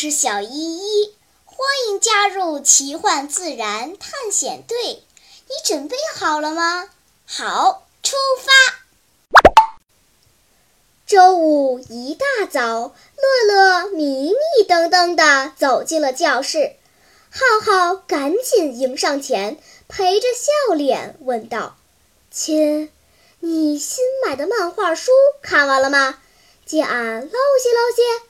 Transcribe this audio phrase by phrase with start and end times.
[0.00, 1.12] 是小依依，
[1.44, 4.76] 欢迎加入奇幻自然探险队。
[4.84, 6.88] 你准备好了吗？
[7.26, 8.52] 好，出发。
[11.04, 16.76] 周五一大早，乐乐迷迷瞪瞪地走进了教室，
[17.32, 19.58] 浩浩赶紧迎上前，
[19.88, 21.76] 陪着笑脸问道
[22.30, 22.92] ：“亲，
[23.40, 25.10] 你新买的漫画书
[25.42, 26.20] 看完了吗？
[26.64, 28.22] 借俺捞些捞些。”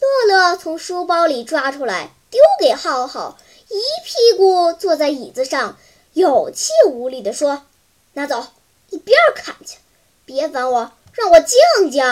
[0.00, 5.76] 乐乐从书包里抓出来，丢给浩浩，一屁股坐在椅子上，
[6.14, 7.66] 有气无力地说
[8.14, 8.46] ：“拿走，
[8.88, 9.76] 一边看去，
[10.24, 12.02] 别烦我，让我静静。”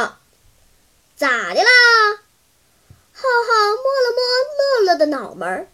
[1.16, 1.70] 咋的啦？
[3.12, 5.66] 浩浩摸了摸乐乐的脑门，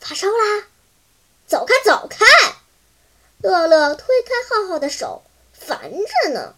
[0.00, 0.64] 发烧啦？
[1.46, 2.26] 走开，走开！
[3.40, 6.54] 乐乐推开浩浩的手，烦着呢。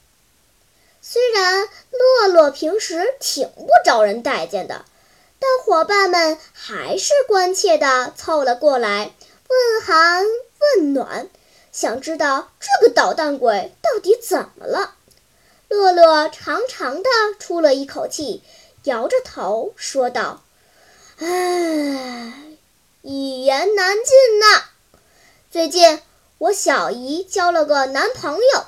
[1.02, 4.86] 虽然乐乐平时挺不招人待见的。
[5.38, 9.12] 但伙伴们还是关切地凑了过来，
[9.48, 10.24] 问寒
[10.77, 11.28] 问暖，
[11.70, 14.94] 想知道这个捣蛋鬼到底怎么了。
[15.68, 18.42] 乐乐长长的出了一口气，
[18.84, 20.42] 摇着头说道
[21.18, 22.32] ：“唉，
[23.02, 24.64] 一言难尽呐。
[25.50, 26.00] 最近
[26.38, 28.64] 我小姨交了个男朋友，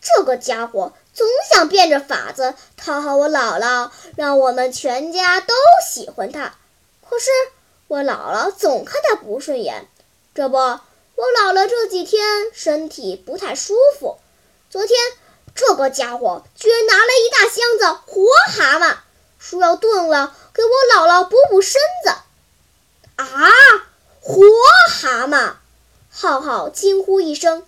[0.00, 5.54] 这个家伙……”总想变着法子讨好我姥姥，让我们全家都
[5.88, 6.54] 喜欢她。
[7.08, 7.30] 可是
[7.86, 9.88] 我姥姥总看她不顺眼。
[10.34, 10.80] 这不，我
[11.16, 14.18] 姥姥这几天身体不太舒服。
[14.68, 14.98] 昨天
[15.54, 18.96] 这个家伙居然拿了一大箱子活蛤蟆，
[19.38, 22.10] 说要炖了给我姥姥补补身子。
[23.16, 23.52] 啊！
[24.20, 24.42] 活
[24.90, 25.52] 蛤蟆！
[26.10, 27.64] 浩浩惊呼一声：“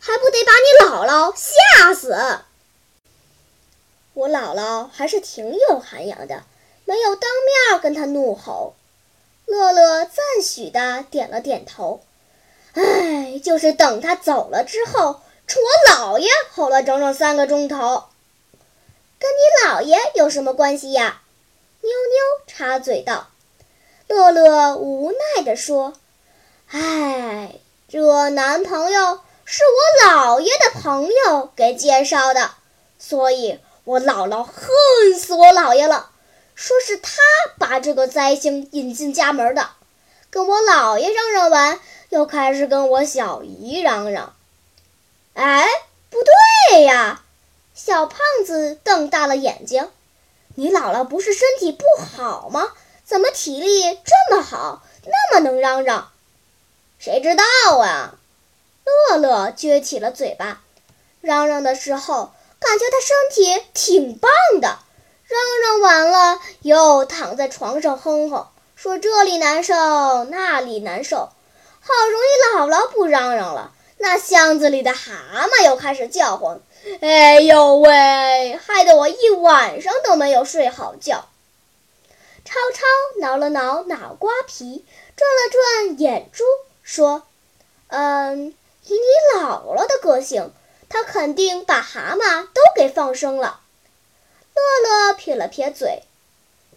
[0.00, 2.16] 还不得把你姥姥吓死！”
[4.18, 6.42] 我姥姥还是挺有涵养的，
[6.84, 7.30] 没有当
[7.70, 8.74] 面跟他怒吼。
[9.46, 12.00] 乐乐赞许的点了点头。
[12.72, 18.06] 哎，就是等他走了之后，冲我姥爷吼了整整三个钟头。
[19.20, 21.22] 跟你姥爷有什么关系呀？
[21.82, 23.28] 妞妞插嘴道。
[24.08, 25.92] 乐乐无奈地说
[26.72, 27.54] ：“哎，
[27.88, 32.50] 这男朋友是我姥爷的朋友给介绍的，
[32.98, 36.10] 所以。”我姥姥恨死我姥爷了，
[36.54, 37.10] 说是他
[37.56, 39.70] 把这个灾星引进家门的。
[40.28, 44.34] 跟我姥爷嚷嚷完，又开始跟我小姨嚷嚷。
[45.32, 45.66] 哎，
[46.10, 46.18] 不
[46.70, 47.22] 对呀！
[47.74, 49.90] 小胖子瞪大了眼睛
[50.56, 52.74] ：“你姥姥不是身体不好吗？
[53.06, 56.10] 怎么体力这么好，那么能嚷嚷？”
[57.00, 58.18] 谁知道啊？
[58.84, 60.60] 乐乐撅起了嘴巴，
[61.22, 62.32] 嚷嚷的时候。
[62.60, 64.30] 感觉他身体挺棒
[64.60, 64.78] 的，
[65.24, 69.74] 嚷嚷完了又躺在床上哼哼，说这里难受
[70.24, 71.16] 那里难受。
[71.16, 76.60] 好容易姥姥不嚷嚷了，那箱子里的蛤蟆又开始叫唤。
[77.00, 81.26] 哎呦喂，害得我一晚上都没有睡好觉。
[82.44, 84.84] 超超挠了挠脑瓜皮，
[85.16, 86.44] 转了转眼珠，
[86.82, 87.22] 说
[87.88, 88.54] ：“嗯，
[88.86, 90.52] 以你姥姥的个性。”
[90.98, 93.60] 他肯定把蛤蟆都给放生了。
[94.52, 96.02] 乐乐撇了撇嘴，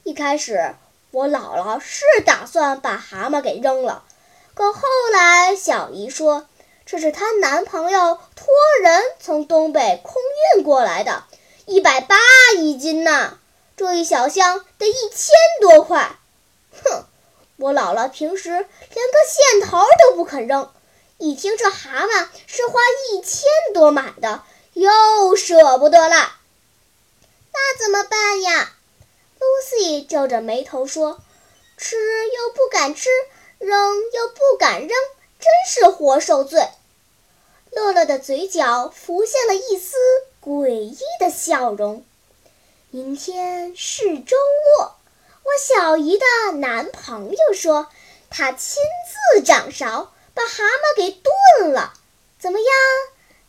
[0.04, 0.76] 一开始
[1.09, 4.04] 我姥姥是打算把蛤蟆给扔了，
[4.54, 6.46] 可后来小姨说
[6.86, 10.22] 这是她男朋友托人从东北空
[10.56, 11.24] 运过来的，
[11.66, 12.16] 一百八
[12.56, 13.40] 一斤呢，
[13.76, 16.16] 这一小箱得一千多块。
[16.84, 17.06] 哼，
[17.58, 20.70] 我姥姥平时连个线头都不肯扔。
[21.22, 22.80] 一听这蛤蟆是花
[23.12, 23.44] 一千
[23.76, 24.44] 多买的，
[24.74, 26.36] 又舍不得了。
[27.54, 28.74] 那怎么办呀
[29.38, 31.22] 露西皱着眉头说
[31.78, 33.12] ：“吃又不敢吃，
[33.59, 36.68] 扔又不敢扔，真是活受罪。”
[37.70, 39.96] 乐乐的嘴角浮现了一丝
[40.44, 42.03] 诡异的笑容。
[42.90, 44.35] 明天是周
[44.79, 44.96] 末，
[45.44, 47.90] 我小姨的男朋友说
[48.32, 48.82] 他亲
[49.35, 50.12] 自掌勺。
[50.41, 51.93] 把蛤蟆给炖了，
[52.40, 52.67] 怎么样？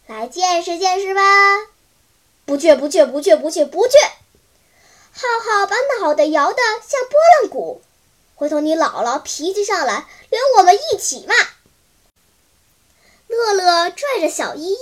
[0.08, 1.22] 来见识见识吧！
[2.44, 3.96] 不去，不去，不去，不去，不去！
[5.14, 7.80] 浩浩把脑袋摇得像拨浪鼓。
[8.34, 11.34] 回头你姥姥脾气上来，连我们一起骂。
[13.26, 14.78] 乐乐拽着小依依，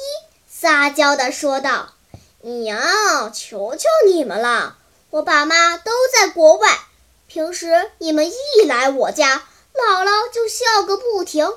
[0.48, 1.92] 撒娇地说道
[2.42, 4.78] ：“娘，求求你们了，
[5.10, 6.76] 我爸妈都在国外，
[7.28, 11.56] 平时你们一来我家，姥姥就笑个不停。”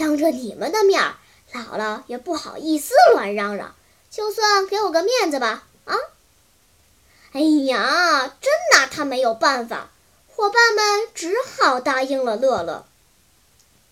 [0.00, 1.14] 当着你们的面，
[1.52, 3.74] 姥姥也不好意思乱嚷嚷，
[4.10, 5.64] 就算给我个面子吧。
[5.84, 5.94] 啊！
[7.32, 9.90] 哎呀，真拿他没有办法。
[10.26, 12.86] 伙伴们只好答应了乐乐。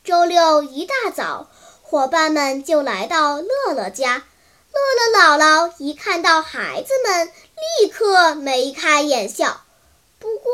[0.02, 1.50] 周六一大早，
[1.82, 4.24] 伙伴们就来到乐乐家。
[4.72, 7.30] 乐乐姥姥一看到孩子们，
[7.82, 9.60] 立刻眉开眼笑。
[10.18, 10.52] 不过，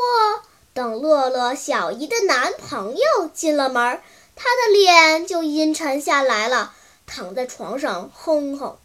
[0.73, 4.01] 等乐乐小姨的男朋友进了门，
[4.37, 6.75] 他的脸就阴沉下来了，
[7.07, 8.77] 躺在床上哼哼。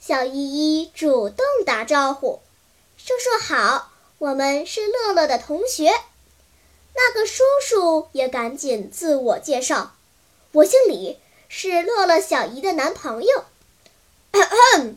[0.00, 2.40] 小依依主动打招呼
[2.96, 5.92] ：“叔叔好，我们是乐乐的同学。”
[6.94, 9.92] 那个叔叔也赶紧自我介绍
[10.52, 11.18] ：“我姓李，
[11.48, 13.44] 是乐乐小姨的男朋友。”
[14.32, 14.94] 咳咳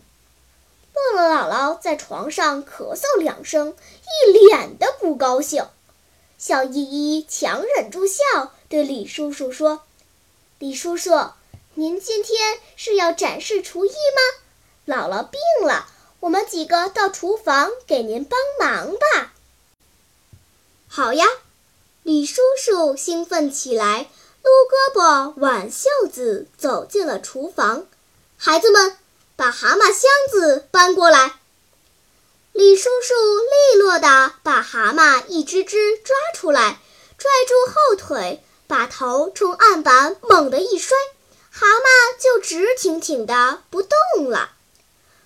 [0.94, 3.76] 乐乐姥姥在床上咳嗽两声，
[4.26, 5.66] 一脸的不高兴。
[6.38, 9.84] 小依依强忍住笑，对李叔叔说
[10.58, 11.12] ：“李叔叔，
[11.76, 14.96] 您今天是要展示厨艺吗？
[14.96, 15.88] 姥姥病了，
[16.22, 19.34] 我们几个到厨房给您帮忙吧。”
[20.88, 21.28] 好呀，
[22.04, 24.10] 李叔叔兴奋起来，
[24.42, 27.86] 撸胳膊挽袖子走进了厨房。
[28.38, 28.98] 孩子们。
[29.34, 31.34] 把蛤蟆箱子搬过来。
[32.52, 36.80] 李叔叔利落地把蛤蟆一只只抓出来，
[37.18, 40.98] 拽住后腿，把头冲案板猛地一摔，
[41.50, 44.52] 蛤蟆就直挺挺的不动了。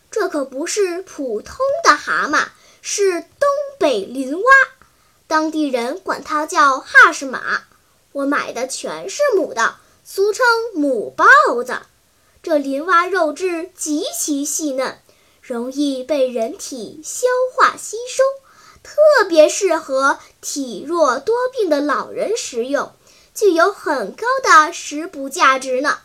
[0.09, 2.47] 这可不是普通的蛤蟆，
[2.81, 3.47] 是东
[3.77, 4.51] 北林蛙，
[5.27, 7.65] 当地人管它叫哈士马。
[8.13, 10.43] 我买的全是母的，俗称
[10.73, 11.27] 母豹
[11.63, 11.81] 子。
[12.41, 14.97] 这林蛙肉质极其细嫩，
[15.43, 18.23] 容易被人体消化吸收，
[18.81, 22.91] 特别适合体弱多病的老人食用，
[23.35, 25.99] 具有很高的食补价值呢。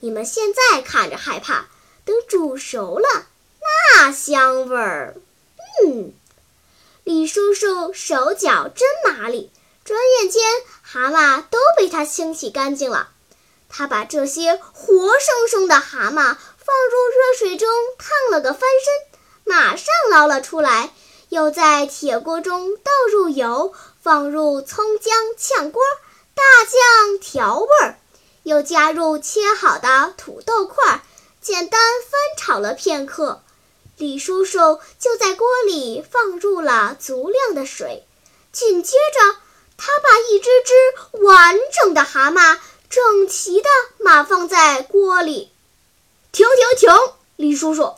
[0.00, 1.66] 你们现在看着害怕，
[2.04, 3.26] 等煮熟了，
[3.94, 5.16] 那香味儿……
[5.82, 6.12] 嗯，
[7.02, 9.50] 李叔叔手脚真麻利，
[9.84, 10.42] 转眼间
[10.82, 13.08] 蛤蟆都被他清洗干净了。
[13.68, 17.68] 他把这些活生生的蛤蟆放入热水中
[17.98, 20.92] 烫了个翻身，马上捞了出来，
[21.30, 25.82] 又在铁锅中倒入油，放入葱姜炝锅，
[26.36, 27.98] 大酱调味儿，
[28.42, 31.02] 又加入切好的土豆块，
[31.40, 33.42] 简单翻炒了片刻。
[33.96, 38.06] 李叔叔就在锅里放入了足量的水，
[38.52, 39.36] 紧接着
[39.78, 42.58] 他把一只只完整的蛤蟆。
[42.88, 43.68] 整齐地
[43.98, 45.50] 码放在锅里，
[46.32, 47.14] 停停停！
[47.34, 47.94] 李叔叔，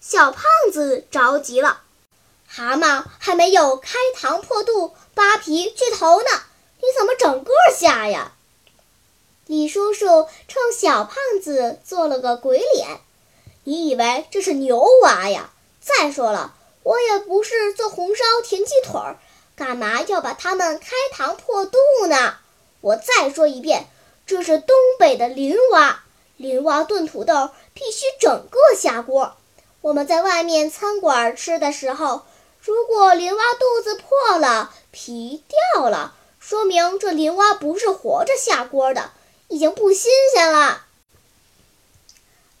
[0.00, 0.42] 小胖
[0.72, 1.82] 子着急了。
[2.48, 6.28] 蛤蟆还没有开膛破肚、扒皮去头呢，
[6.78, 8.32] 你怎么整个下呀？
[9.46, 13.00] 李叔叔冲小胖子做了个鬼脸。
[13.64, 15.50] 你以为这是牛蛙呀？
[15.80, 19.18] 再说了，我也不是做红烧田鸡腿儿，
[19.54, 21.78] 干嘛要把它们开膛破肚
[22.08, 22.38] 呢？
[22.80, 23.86] 我再说一遍。
[24.26, 26.02] 这是东北的林蛙，
[26.36, 29.36] 林蛙炖土豆必须整个下锅。
[29.80, 32.22] 我们在外面餐馆吃的时候，
[32.60, 35.44] 如果林蛙肚子破了、皮
[35.74, 36.16] 掉了，
[36.48, 39.10] 说明这林蛙不是活着下锅的，
[39.48, 40.84] 已经不新鲜了。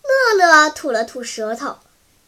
[0.02, 1.76] 乐乐吐了吐舌头，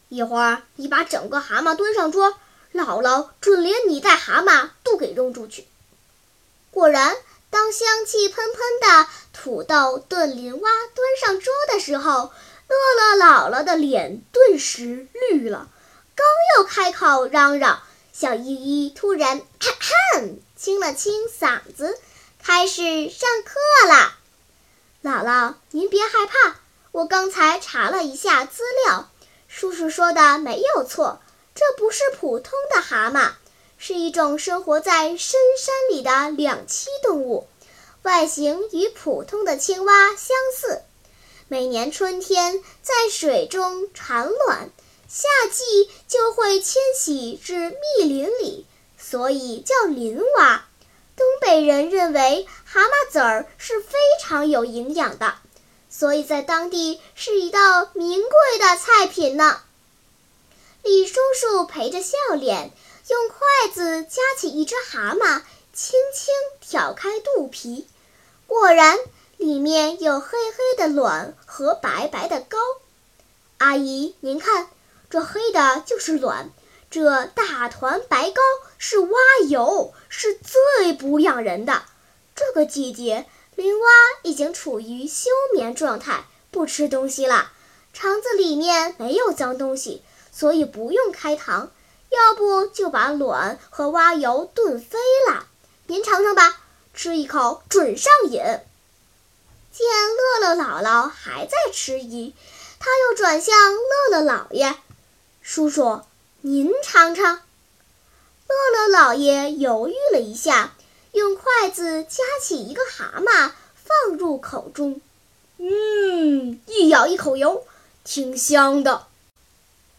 [0.07, 2.35] 一会儿你把整个蛤蟆端上桌，
[2.73, 5.67] 姥姥准连你带蛤蟆都给扔出去。
[6.71, 7.17] 果然。
[7.51, 12.31] 当香气喷喷的土豆炖林蛙端上桌的时候，
[12.67, 15.67] 乐乐姥姥的脸顿时绿了。
[16.15, 17.81] 刚要开口嚷嚷，
[18.13, 19.71] 小依依突然咳
[20.13, 21.97] 咳清了清嗓子，
[22.43, 24.13] 开始上课了。
[25.01, 26.59] 姥姥，您别害怕，
[26.91, 29.09] 我刚才查了一下资料，
[29.47, 31.21] 叔叔说的没有错，
[31.55, 33.31] 这不是普通的蛤蟆。
[33.77, 37.47] 是一种生活在深山里的两栖动物，
[38.01, 40.81] 外形与普通的青蛙相似。
[41.47, 44.69] 每年春天在水中产卵，
[45.07, 48.65] 夏季就会迁徙至密林里，
[49.09, 50.65] 所以叫林蛙。
[51.15, 55.35] 东北人认为蛤蟆籽儿是非常有营养的，
[55.89, 59.61] 所以在当地是一道名贵的菜品呢。
[60.83, 62.71] 李叔叔陪着笑脸。
[63.09, 65.41] 用筷子夹起一只蛤蟆，
[65.73, 67.87] 轻轻挑开肚皮，
[68.45, 68.99] 果然
[69.37, 72.59] 里面有黑黑的卵和白白的膏。
[73.57, 74.69] 阿姨，您看，
[75.09, 76.51] 这黑的就是卵，
[76.89, 78.41] 这大团白膏
[78.77, 79.09] 是蛙
[79.47, 81.83] 油，是最不养人的。
[82.35, 83.87] 这个季节，林蛙
[84.23, 87.51] 已经处于休眠状态，不吃东西了，
[87.93, 91.69] 肠子里面没有脏东西，所以不用开膛。
[92.09, 94.97] 要不就把卵和蛙油炖飞
[95.29, 95.45] 了，
[95.85, 96.59] 您尝尝吧，
[96.95, 98.41] 吃一口准上瘾。”
[99.71, 99.87] 见
[100.41, 102.33] 乐乐姥姥还在迟疑，
[102.79, 104.75] 他又转向乐乐姥爷
[105.43, 106.01] ：“叔叔，
[106.41, 107.41] 您尝尝。”
[108.47, 110.73] 乐乐姥爷犹豫了一下，
[111.11, 115.01] 用筷子夹起一个蛤蟆放入口中，
[115.57, 117.65] 嗯，一咬一口油，
[118.03, 119.07] 挺香的。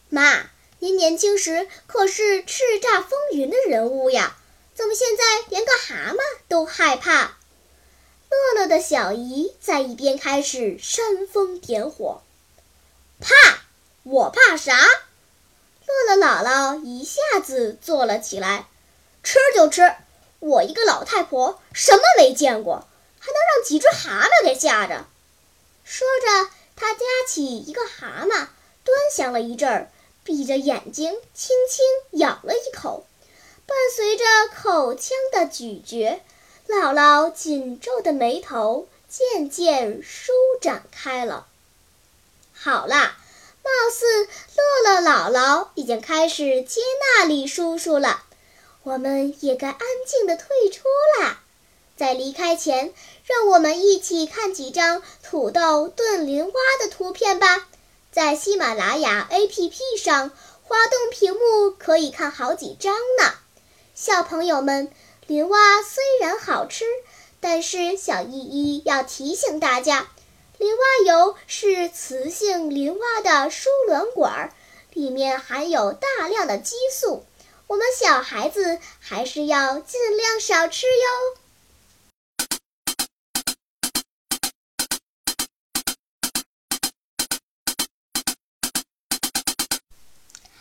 [0.09, 4.35] 妈，您年轻时可是叱咤风云的人物呀，
[4.73, 6.17] 怎么现在连个蛤蟆
[6.49, 7.37] 都害怕？
[8.29, 12.21] 乐乐的小姨在一边开始煽风点火，
[13.19, 13.59] 怕？
[14.03, 14.77] 我怕啥？
[15.85, 18.67] 乐乐姥姥一下子坐了起来，
[19.23, 19.95] 吃就吃，
[20.39, 22.87] 我一个老太婆什么没见过，
[23.19, 25.05] 还能让几只蛤蟆给吓着？
[25.83, 28.47] 说着，她夹起一个蛤蟆，
[28.83, 29.91] 端详了一阵儿。
[30.23, 33.07] 闭着眼睛，轻轻咬了一口，
[33.65, 34.23] 伴随着
[34.55, 36.21] 口腔的咀嚼，
[36.67, 41.47] 姥姥紧皱的眉头渐渐舒展开了。
[42.53, 43.17] 好啦，
[43.63, 46.81] 貌似乐乐姥姥已经开始接
[47.17, 48.23] 纳李叔叔了，
[48.83, 50.83] 我们也该安静的退出
[51.19, 51.39] 啦。
[51.95, 52.93] 在离开前，
[53.25, 57.67] 让我们一起看几张土豆炖林蛙的图片吧。
[58.11, 60.31] 在喜马拉雅 APP 上
[60.63, 63.33] 滑动屏幕，可以看好几张呢。
[63.93, 64.91] 小朋友们，
[65.27, 66.85] 林蛙虽然好吃，
[67.39, 70.09] 但是小依依要提醒大家，
[70.61, 74.53] 林蛙油是雌性林蛙的输卵管，
[74.93, 77.25] 里面含有大量的激素，
[77.65, 81.39] 我们小孩子还是要尽量少吃哟。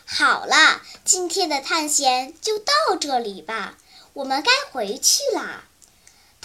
[0.07, 3.77] 好啦，今天的探险就到这里吧，
[4.15, 5.67] 我们该回去啦。